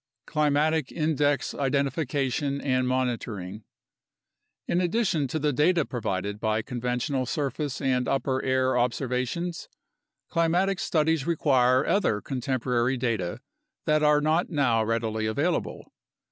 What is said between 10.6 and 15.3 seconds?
studies require other contemporary data that are not now readily